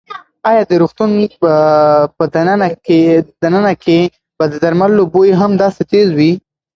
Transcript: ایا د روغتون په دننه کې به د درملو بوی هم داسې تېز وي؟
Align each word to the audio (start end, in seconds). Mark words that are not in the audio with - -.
ایا 0.49 0.61
د 0.69 0.71
روغتون 0.81 1.09
په 2.17 2.23
دننه 3.41 3.73
کې 3.83 3.97
به 4.37 4.45
د 4.51 4.53
درملو 4.63 5.03
بوی 5.13 5.29
هم 5.39 5.51
داسې 5.63 5.81
تېز 5.91 6.07
وي؟ 6.17 6.31